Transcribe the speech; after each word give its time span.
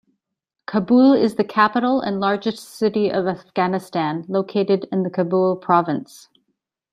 Kabul 0.65 1.13
is 1.13 1.35
the 1.35 1.43
capital 1.43 2.01
and 2.01 2.19
largest 2.19 2.67
city 2.69 3.11
of 3.11 3.27
Afghanistan, 3.27 4.25
located 4.27 4.87
in 4.91 5.03
the 5.03 5.11
Kabul 5.11 5.57
Province. 5.57 6.27